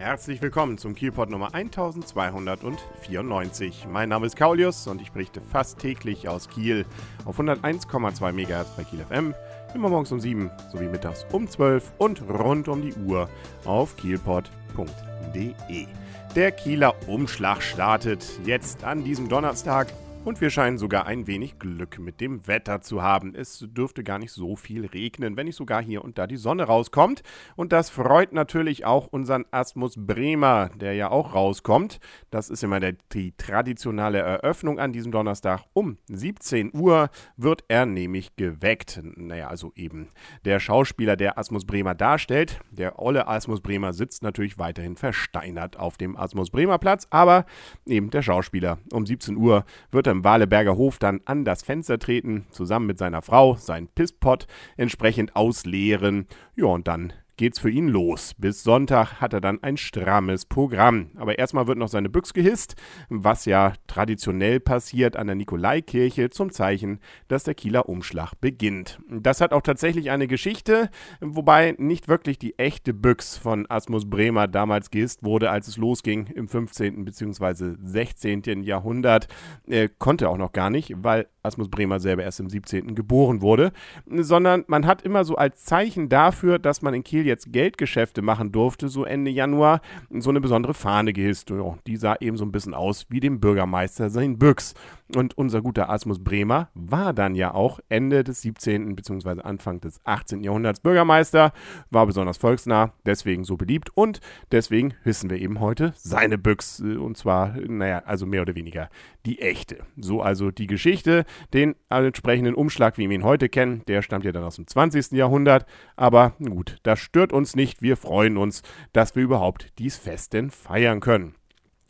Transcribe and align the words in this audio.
Herzlich 0.00 0.40
willkommen 0.40 0.78
zum 0.78 0.94
Kielpot 0.94 1.28
Nummer 1.28 1.52
1294. 1.52 3.86
Mein 3.86 4.08
Name 4.08 4.24
ist 4.24 4.34
Kaulius 4.34 4.86
und 4.86 5.02
ich 5.02 5.12
berichte 5.12 5.42
fast 5.42 5.78
täglich 5.78 6.26
aus 6.26 6.48
Kiel 6.48 6.86
auf 7.26 7.38
101,2 7.38 8.32
MHz 8.32 8.70
bei 8.78 8.84
Kiel 8.84 9.04
FM, 9.04 9.34
immer 9.74 9.90
morgens 9.90 10.10
um 10.10 10.18
7 10.18 10.50
sowie 10.72 10.88
mittags 10.88 11.26
um 11.32 11.46
12 11.46 11.92
und 11.98 12.22
rund 12.30 12.68
um 12.68 12.80
die 12.80 12.94
Uhr 12.94 13.28
auf 13.66 13.94
kielpot.de. 13.98 15.86
Der 16.34 16.52
Kieler 16.52 16.94
Umschlag 17.06 17.62
startet 17.62 18.24
jetzt 18.46 18.84
an 18.84 19.04
diesem 19.04 19.28
Donnerstag 19.28 19.88
und 20.24 20.40
wir 20.40 20.50
scheinen 20.50 20.76
sogar 20.76 21.06
ein 21.06 21.26
wenig 21.26 21.58
Glück 21.58 21.98
mit 21.98 22.20
dem 22.20 22.46
Wetter 22.46 22.82
zu 22.82 23.02
haben. 23.02 23.34
Es 23.34 23.64
dürfte 23.70 24.04
gar 24.04 24.18
nicht 24.18 24.32
so 24.32 24.54
viel 24.54 24.86
regnen, 24.86 25.36
wenn 25.36 25.46
nicht 25.46 25.56
sogar 25.56 25.82
hier 25.82 26.04
und 26.04 26.18
da 26.18 26.26
die 26.26 26.36
Sonne 26.36 26.64
rauskommt. 26.64 27.22
Und 27.56 27.72
das 27.72 27.88
freut 27.88 28.32
natürlich 28.32 28.84
auch 28.84 29.06
unseren 29.06 29.46
Asmus 29.50 29.94
Bremer, 29.96 30.70
der 30.76 30.94
ja 30.94 31.10
auch 31.10 31.34
rauskommt. 31.34 32.00
Das 32.30 32.50
ist 32.50 32.62
immer 32.62 32.80
der, 32.80 32.96
die 33.12 33.32
traditionelle 33.36 34.18
Eröffnung 34.18 34.78
an 34.78 34.92
diesem 34.92 35.10
Donnerstag. 35.10 35.62
Um 35.72 35.96
17 36.08 36.72
Uhr 36.74 37.08
wird 37.36 37.64
er 37.68 37.86
nämlich 37.86 38.36
geweckt. 38.36 39.00
Naja, 39.02 39.48
also 39.48 39.72
eben 39.74 40.08
der 40.44 40.60
Schauspieler, 40.60 41.16
der 41.16 41.38
Asmus 41.38 41.64
Bremer 41.64 41.94
darstellt. 41.94 42.60
Der 42.70 42.98
olle 42.98 43.26
Asmus 43.26 43.62
Bremer 43.62 43.94
sitzt 43.94 44.22
natürlich 44.22 44.58
weiterhin 44.58 44.96
versteinert 44.96 45.78
auf 45.78 45.96
dem 45.96 46.16
Asmus 46.16 46.50
Bremer 46.50 46.78
Platz, 46.78 47.06
aber 47.10 47.46
eben 47.86 48.10
der 48.10 48.22
Schauspieler. 48.22 48.78
Um 48.92 49.06
17 49.06 49.36
Uhr 49.36 49.64
wird 49.90 50.06
er 50.06 50.09
im 50.10 50.24
Waleberger 50.24 50.76
Hof 50.76 50.98
dann 50.98 51.20
an 51.24 51.44
das 51.44 51.62
Fenster 51.62 51.98
treten, 51.98 52.46
zusammen 52.50 52.86
mit 52.86 52.98
seiner 52.98 53.22
Frau, 53.22 53.56
seinen 53.56 53.88
Pisspot 53.88 54.46
entsprechend 54.76 55.36
ausleeren. 55.36 56.26
Ja, 56.56 56.66
und 56.66 56.88
dann 56.88 57.12
geht's 57.40 57.58
für 57.58 57.70
ihn 57.70 57.88
los. 57.88 58.34
Bis 58.36 58.62
Sonntag 58.62 59.22
hat 59.22 59.32
er 59.32 59.40
dann 59.40 59.62
ein 59.62 59.78
strammes 59.78 60.44
Programm. 60.44 61.10
Aber 61.16 61.38
erstmal 61.38 61.66
wird 61.66 61.78
noch 61.78 61.88
seine 61.88 62.10
Büchs 62.10 62.34
gehisst, 62.34 62.74
was 63.08 63.46
ja 63.46 63.72
traditionell 63.86 64.60
passiert 64.60 65.16
an 65.16 65.26
der 65.26 65.36
Nikolaikirche 65.36 66.28
zum 66.28 66.52
Zeichen, 66.52 67.00
dass 67.28 67.44
der 67.44 67.54
Kieler 67.54 67.88
Umschlag 67.88 68.34
beginnt. 68.42 69.00
Das 69.08 69.40
hat 69.40 69.54
auch 69.54 69.62
tatsächlich 69.62 70.10
eine 70.10 70.26
Geschichte, 70.26 70.90
wobei 71.22 71.74
nicht 71.78 72.08
wirklich 72.08 72.38
die 72.38 72.58
echte 72.58 72.92
Büchs 72.92 73.38
von 73.38 73.64
Asmus 73.70 74.10
Bremer 74.10 74.46
damals 74.46 74.90
gehisst 74.90 75.24
wurde, 75.24 75.50
als 75.50 75.66
es 75.66 75.78
losging 75.78 76.26
im 76.26 76.46
15. 76.46 77.06
bzw. 77.06 77.76
16. 77.82 78.64
Jahrhundert. 78.64 79.28
Er 79.66 79.88
konnte 79.88 80.28
auch 80.28 80.36
noch 80.36 80.52
gar 80.52 80.68
nicht, 80.68 80.92
weil 80.98 81.26
Asmus 81.42 81.68
Bremer 81.68 82.00
selber 82.00 82.22
erst 82.22 82.40
im 82.40 82.48
17. 82.48 82.94
geboren 82.94 83.40
wurde, 83.40 83.72
sondern 84.06 84.64
man 84.66 84.86
hat 84.86 85.02
immer 85.02 85.24
so 85.24 85.36
als 85.36 85.64
Zeichen 85.64 86.08
dafür, 86.08 86.58
dass 86.58 86.82
man 86.82 86.94
in 86.94 87.04
Kiel 87.04 87.26
jetzt 87.26 87.52
Geldgeschäfte 87.52 88.22
machen 88.22 88.52
durfte, 88.52 88.88
so 88.88 89.04
Ende 89.04 89.30
Januar, 89.30 89.80
so 90.10 90.30
eine 90.30 90.40
besondere 90.40 90.74
Fahne 90.74 91.12
gehisst. 91.12 91.50
Ja, 91.50 91.78
die 91.86 91.96
sah 91.96 92.16
eben 92.20 92.36
so 92.36 92.44
ein 92.44 92.52
bisschen 92.52 92.74
aus 92.74 93.06
wie 93.08 93.20
dem 93.20 93.40
Bürgermeister 93.40 94.10
sein 94.10 94.38
Büchs. 94.38 94.74
Und 95.16 95.36
unser 95.36 95.60
guter 95.60 95.90
Asmus 95.90 96.22
Bremer 96.22 96.68
war 96.74 97.12
dann 97.12 97.34
ja 97.34 97.52
auch 97.52 97.80
Ende 97.88 98.22
des 98.22 98.42
17. 98.42 98.94
bzw. 98.94 99.40
Anfang 99.42 99.80
des 99.80 100.00
18. 100.04 100.44
Jahrhunderts 100.44 100.80
Bürgermeister, 100.80 101.52
war 101.90 102.06
besonders 102.06 102.36
volksnah, 102.36 102.92
deswegen 103.06 103.44
so 103.44 103.56
beliebt 103.56 103.90
und 103.94 104.20
deswegen 104.52 104.94
wissen 105.04 105.30
wir 105.30 105.38
eben 105.38 105.60
heute 105.60 105.92
seine 105.96 106.38
Büchs. 106.38 106.80
Und 106.80 107.16
zwar, 107.16 107.54
naja, 107.66 108.02
also 108.06 108.26
mehr 108.26 108.42
oder 108.42 108.54
weniger 108.54 108.88
die 109.26 109.40
echte. 109.40 109.78
So 109.96 110.22
also 110.22 110.50
die 110.50 110.66
Geschichte, 110.66 111.24
den 111.52 111.74
entsprechenden 111.88 112.54
Umschlag, 112.54 112.98
wie 112.98 113.08
wir 113.08 113.16
ihn 113.16 113.24
heute 113.24 113.48
kennen, 113.48 113.82
der 113.88 114.02
stammt 114.02 114.24
ja 114.24 114.32
dann 114.32 114.44
aus 114.44 114.56
dem 114.56 114.66
20. 114.66 115.12
Jahrhundert. 115.12 115.66
Aber 115.96 116.34
gut, 116.38 116.78
das 116.82 117.00
stört 117.00 117.32
uns 117.32 117.56
nicht. 117.56 117.82
Wir 117.82 117.96
freuen 117.96 118.36
uns, 118.36 118.62
dass 118.92 119.16
wir 119.16 119.22
überhaupt 119.22 119.72
dies 119.78 119.96
Fest 119.96 120.32
denn 120.32 120.50
feiern 120.50 121.00
können. 121.00 121.34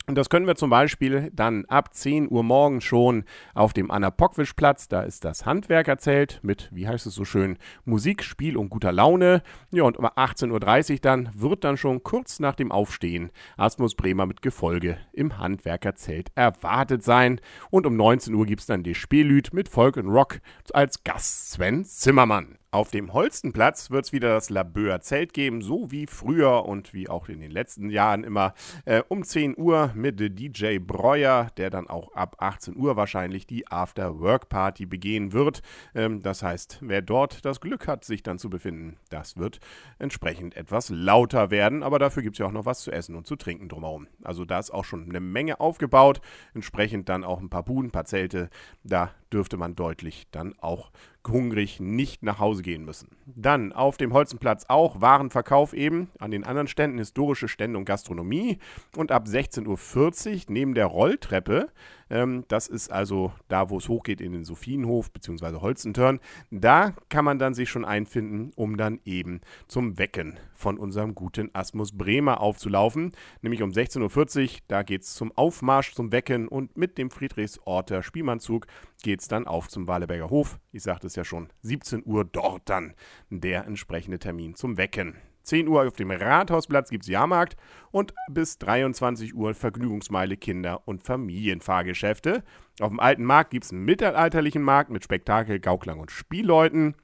Und 0.07 0.15
das 0.15 0.29
können 0.29 0.47
wir 0.47 0.55
zum 0.55 0.69
Beispiel 0.69 1.31
dann 1.33 1.65
ab 1.65 1.93
10 1.93 2.29
Uhr 2.31 2.43
morgens 2.43 2.83
schon 2.83 3.23
auf 3.53 3.73
dem 3.73 3.91
Anna-Pockwisch-Platz. 3.91 4.87
Da 4.87 5.03
ist 5.03 5.23
das 5.23 5.45
Handwerkerzelt 5.45 6.39
mit, 6.43 6.69
wie 6.71 6.87
heißt 6.87 7.05
es 7.05 7.15
so 7.15 7.23
schön, 7.23 7.57
Musik, 7.85 8.23
Spiel 8.23 8.57
und 8.57 8.69
guter 8.69 8.91
Laune. 8.91 9.43
Ja, 9.71 9.83
und 9.83 9.97
um 9.97 10.05
18.30 10.05 10.93
Uhr 10.93 10.99
dann 11.01 11.29
wird 11.35 11.63
dann 11.63 11.77
schon 11.77 12.03
kurz 12.03 12.39
nach 12.39 12.55
dem 12.55 12.71
Aufstehen 12.71 13.31
Asmus 13.57 13.95
Bremer 13.95 14.25
mit 14.25 14.41
Gefolge 14.41 14.97
im 15.13 15.37
Handwerkerzelt 15.37 16.31
erwartet 16.35 17.03
sein. 17.03 17.39
Und 17.69 17.85
um 17.85 17.95
19 17.95 18.33
Uhr 18.33 18.45
gibt 18.45 18.61
es 18.61 18.67
dann 18.67 18.83
die 18.83 18.95
Spiellüt 18.95 19.53
mit 19.53 19.69
Folk 19.69 19.97
und 19.97 20.07
Rock 20.07 20.39
als 20.73 21.03
Gast 21.03 21.51
Sven 21.51 21.85
Zimmermann. 21.85 22.57
Auf 22.73 22.89
dem 22.89 23.11
Holstenplatz 23.11 23.91
wird 23.91 24.05
es 24.05 24.13
wieder 24.13 24.29
das 24.29 24.49
Labeur 24.49 25.01
Zelt 25.01 25.33
geben, 25.33 25.61
so 25.61 25.91
wie 25.91 26.07
früher 26.07 26.63
und 26.63 26.93
wie 26.93 27.09
auch 27.09 27.27
in 27.27 27.41
den 27.41 27.51
letzten 27.51 27.89
Jahren 27.89 28.23
immer 28.23 28.53
äh, 28.85 29.03
um 29.09 29.25
10 29.25 29.57
Uhr 29.57 29.91
mit 29.93 30.21
DJ 30.21 30.77
Breuer, 30.79 31.49
der 31.57 31.69
dann 31.69 31.89
auch 31.89 32.13
ab 32.13 32.37
18 32.39 32.77
Uhr 32.77 32.95
wahrscheinlich 32.95 33.45
die 33.45 33.67
After-Work-Party 33.67 34.85
begehen 34.85 35.33
wird. 35.33 35.63
Ähm, 35.93 36.21
das 36.21 36.43
heißt, 36.43 36.77
wer 36.79 37.01
dort 37.01 37.43
das 37.43 37.59
Glück 37.59 37.89
hat, 37.89 38.05
sich 38.05 38.23
dann 38.23 38.39
zu 38.39 38.49
befinden, 38.49 38.95
das 39.09 39.35
wird 39.35 39.59
entsprechend 39.99 40.55
etwas 40.55 40.87
lauter 40.87 41.51
werden, 41.51 41.83
aber 41.83 41.99
dafür 41.99 42.23
gibt 42.23 42.35
es 42.35 42.39
ja 42.39 42.45
auch 42.45 42.53
noch 42.53 42.65
was 42.65 42.83
zu 42.83 42.91
essen 42.91 43.15
und 43.15 43.27
zu 43.27 43.35
trinken 43.35 43.67
drumherum. 43.67 44.07
Also 44.23 44.45
da 44.45 44.59
ist 44.59 44.71
auch 44.71 44.85
schon 44.85 45.09
eine 45.09 45.19
Menge 45.19 45.59
aufgebaut, 45.59 46.21
entsprechend 46.53 47.09
dann 47.09 47.25
auch 47.25 47.41
ein 47.41 47.49
paar 47.49 47.63
Buden, 47.63 47.89
ein 47.89 47.91
paar 47.91 48.05
Zelte, 48.05 48.49
da 48.85 49.11
dürfte 49.31 49.57
man 49.57 49.75
deutlich 49.75 50.27
dann 50.31 50.55
auch 50.59 50.91
hungrig 51.27 51.79
nicht 51.79 52.23
nach 52.23 52.39
Hause 52.39 52.63
gehen 52.63 52.83
müssen. 52.83 53.09
Dann 53.25 53.73
auf 53.73 53.97
dem 53.97 54.13
Holzenplatz 54.13 54.65
auch 54.67 55.01
Warenverkauf 55.01 55.73
eben, 55.73 56.09
an 56.19 56.31
den 56.31 56.43
anderen 56.43 56.67
Ständen 56.67 56.97
historische 56.97 57.47
Stände 57.47 57.77
und 57.77 57.85
Gastronomie 57.85 58.57
und 58.95 59.11
ab 59.11 59.25
16.40 59.27 59.67
Uhr 59.67 60.41
neben 60.49 60.73
der 60.73 60.87
Rolltreppe 60.87 61.69
ähm, 62.11 62.43
das 62.49 62.67
ist 62.67 62.91
also 62.91 63.31
da, 63.47 63.69
wo 63.69 63.77
es 63.77 63.87
hochgeht 63.87 64.19
in 64.19 64.33
den 64.33 64.43
Sophienhof 64.43 65.11
bzw. 65.11 65.61
Holzentörn. 65.61 66.19
Da 66.51 66.93
kann 67.07 67.23
man 67.23 67.39
dann 67.39 67.53
sich 67.53 67.69
schon 67.69 67.85
einfinden, 67.85 68.51
um 68.55 68.75
dann 68.75 68.99
eben 69.05 69.39
zum 69.67 69.97
Wecken 69.97 70.37
von 70.53 70.77
unserem 70.77 71.15
guten 71.15 71.49
Asmus 71.53 71.97
Bremer 71.97 72.41
aufzulaufen. 72.41 73.13
Nämlich 73.41 73.63
um 73.63 73.71
16.40 73.71 74.41
Uhr, 74.43 74.59
da 74.67 74.83
geht 74.83 75.03
es 75.03 75.13
zum 75.15 75.31
Aufmarsch, 75.37 75.93
zum 75.93 76.11
Wecken 76.11 76.49
und 76.49 76.77
mit 76.77 76.97
dem 76.97 77.09
Friedrichsorter 77.09 78.03
Spielmannzug 78.03 78.67
geht 79.01 79.20
es 79.21 79.27
dann 79.27 79.47
auf 79.47 79.67
zum 79.67 79.87
Waleberger 79.87 80.29
Hof. 80.29 80.59
Ich 80.71 80.83
sagte 80.83 81.07
es 81.07 81.15
ja 81.15 81.23
schon, 81.23 81.49
17 81.61 82.03
Uhr 82.05 82.25
dort 82.25 82.69
dann 82.69 82.93
der 83.29 83.65
entsprechende 83.65 84.19
Termin 84.19 84.55
zum 84.55 84.77
Wecken. 84.77 85.15
10 85.43 85.67
Uhr 85.67 85.87
auf 85.87 85.95
dem 85.95 86.11
Rathausplatz 86.11 86.89
gibt 86.89 87.03
es 87.03 87.09
Jahrmarkt 87.09 87.57
und 87.91 88.13
bis 88.29 88.57
23 88.59 89.33
Uhr 89.33 89.53
Vergnügungsmeile 89.53 90.37
Kinder- 90.37 90.81
und 90.85 91.03
Familienfahrgeschäfte. 91.03 92.43
Auf 92.79 92.89
dem 92.89 92.99
alten 92.99 93.23
Markt 93.23 93.51
gibt 93.51 93.65
es 93.65 93.71
einen 93.71 93.85
mittelalterlichen 93.85 94.61
Markt 94.61 94.91
mit 94.91 95.03
Spektakel, 95.03 95.59
Gauklang 95.59 95.99
und 95.99 96.11
Spielleuten. 96.11 96.95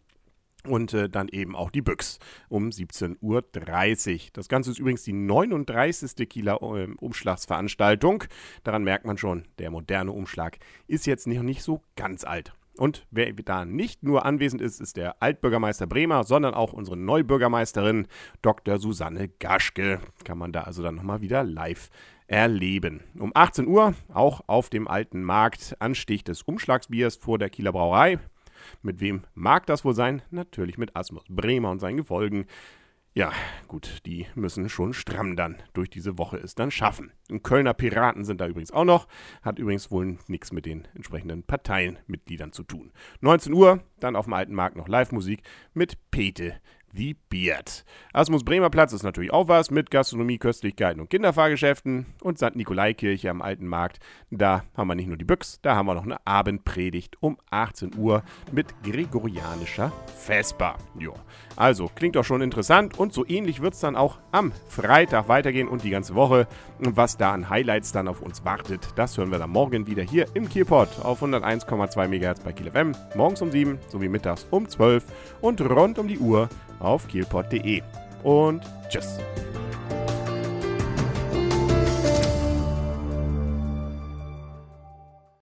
Und 0.67 0.94
äh, 0.94 1.09
dann 1.09 1.28
eben 1.29 1.55
auch 1.55 1.72
die 1.72 1.81
Büchs 1.81 2.19
um 2.50 2.69
17.30 2.69 3.17
Uhr. 3.22 4.22
Das 4.33 4.50
Ganze 4.50 4.72
ist 4.72 4.79
übrigens 4.79 5.03
die 5.03 5.13
39. 5.13 6.29
Kieler 6.29 6.61
äh, 6.61 6.88
Umschlagsveranstaltung. 7.00 8.23
Daran 8.63 8.83
merkt 8.83 9.06
man 9.06 9.17
schon, 9.17 9.45
der 9.59 9.72
moderne 9.72 10.11
Umschlag 10.11 10.57
ist 10.88 11.06
jetzt 11.06 11.27
nicht, 11.27 11.41
nicht 11.41 11.63
so 11.63 11.81
ganz 11.95 12.23
alt. 12.23 12.53
Und 12.77 13.07
wer 13.09 13.33
da 13.33 13.66
nicht 13.66 14.03
nur 14.03 14.25
anwesend 14.25 14.61
ist, 14.61 14.79
ist 14.79 14.97
der 14.97 15.22
Altbürgermeister 15.22 15.88
Bremer, 15.88 16.23
sondern 16.23 16.53
auch 16.53 16.73
unsere 16.73 16.95
Neubürgermeisterin 16.95 18.07
Dr. 18.41 18.77
Susanne 18.77 19.29
Gaschke. 19.29 20.00
Kann 20.23 20.38
man 20.38 20.51
da 20.51 20.61
also 20.61 20.83
dann 20.83 20.95
nochmal 20.95 21.22
wieder 21.22 21.44
live 21.44 21.89
erleben. 22.27 23.01
Um 23.17 23.31
18 23.33 23.67
Uhr 23.67 23.95
auch 24.13 24.41
auf 24.47 24.69
dem 24.69 24.88
alten 24.88 25.23
Markt 25.23 25.75
Anstich 25.79 26.23
des 26.23 26.44
Umschlagsbiers 26.44 27.16
vor 27.16 27.39
der 27.39 27.50
Kieler 27.50 27.72
Brauerei. 27.72 28.19
Mit 28.81 29.00
wem 29.00 29.23
mag 29.34 29.66
das 29.66 29.85
wohl 29.85 29.95
sein? 29.95 30.22
Natürlich 30.31 30.78
mit 30.78 30.95
Asmus 30.95 31.23
Bremer 31.29 31.72
und 31.72 31.79
seinen 31.79 31.97
Gefolgen. 31.97 32.45
Ja, 33.18 33.31
gut, 33.68 34.06
die 34.06 34.27
müssen 34.36 34.69
schon 34.69 34.94
stramm 34.94 35.36
dann 35.36 35.56
durch 35.74 35.89
diese 35.89 36.19
Woche 36.19 36.38
es 36.38 36.54
dann 36.54 36.69
schaffen. 36.69 37.12
Und 37.31 37.42
Kölner 37.42 37.74
Piraten 37.74 38.25
sind 38.25 38.39
da 38.39 38.48
übrigens 38.48 38.71
auch 38.71 38.86
noch. 38.86 39.07
Hat 39.42 39.57
übrigens 39.57 39.89
wohl 39.89 40.19
nichts 40.27 40.51
mit 40.51 40.68
den 40.68 40.88
entsprechenden 40.94 41.42
Parteienmitgliedern 41.42 42.51
zu 42.51 42.62
tun. 42.62 42.92
19 43.21 43.54
Uhr, 43.54 43.83
dann 44.00 44.15
auf 44.15 44.25
dem 44.25 44.33
alten 44.33 44.54
Markt 44.54 44.77
noch 44.77 44.88
Live-Musik 44.88 45.42
mit 45.74 45.98
Pete 46.12 46.62
The 46.97 47.15
Beard. 47.29 47.85
Asmus 48.11 48.44
Bremer 48.44 48.71
Platz 48.71 48.91
ist 48.91 49.03
natürlich 49.03 49.31
auch 49.31 49.47
was 49.47 49.69
mit 49.69 49.91
Gastronomie, 49.91 50.39
Köstlichkeiten 50.39 50.99
und 50.99 51.11
Kinderfahrgeschäften. 51.11 52.07
Und 52.23 52.39
St. 52.39 52.55
Nikolaikirche 52.55 53.29
am 53.29 53.44
Alten 53.44 53.67
Markt, 53.67 53.99
da 54.31 54.63
haben 54.75 54.88
wir 54.88 54.95
nicht 54.95 55.07
nur 55.07 55.17
die 55.17 55.23
Büchs, 55.23 55.59
da 55.61 55.75
haben 55.75 55.85
wir 55.85 55.94
noch 55.94 56.05
eine 56.05 56.17
Abendpredigt 56.25 57.17
um 57.21 57.38
18 57.51 57.95
Uhr 57.95 58.23
mit 58.51 58.73
gregorianischer 58.81 59.91
Vesper. 60.15 60.77
Jo. 60.97 61.13
Also, 61.55 61.88
klingt 61.94 62.15
doch 62.15 62.25
schon 62.25 62.41
interessant 62.41 62.97
und 62.97 63.13
so 63.13 63.27
ähnlich 63.27 63.61
wird 63.61 63.75
es 63.75 63.79
dann 63.79 63.95
auch 63.95 64.17
am 64.31 64.51
Freitag 64.67 65.27
weitergehen 65.27 65.67
und 65.67 65.83
die 65.83 65.91
ganze 65.91 66.15
Woche. 66.15 66.47
Und 66.79 66.97
was 66.97 67.15
da 67.15 67.31
an 67.31 67.47
Highlights 67.47 67.91
dann 67.91 68.07
auf 68.07 68.23
uns 68.23 68.44
wartet, 68.44 68.88
das 68.95 69.15
hören 69.19 69.29
wir 69.29 69.38
dann 69.38 69.51
morgen 69.51 69.85
wieder 69.85 70.01
hier 70.01 70.25
im 70.33 70.49
Kielpot 70.49 70.89
auf 71.03 71.21
101,2 71.21 72.07
MHz 72.07 72.39
bei 72.39 72.53
Kiel 72.53 72.71
FM. 72.71 72.94
Morgens 73.15 73.44
um 73.44 73.51
7 73.51 73.77
sowie 73.88 74.09
mittags 74.09 74.47
um 74.49 74.67
12 74.67 75.05
und 75.41 75.61
rund 75.61 75.99
um 75.99 76.07
die 76.07 76.17
Uhr 76.17 76.49
auf 76.79 77.07
kielpot.de. 77.07 77.81
Und 78.24 78.63
tschüss. 78.89 79.19